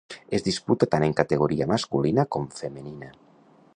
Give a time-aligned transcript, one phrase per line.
[0.37, 3.13] Es disputa tant en categoria masculina com femenina.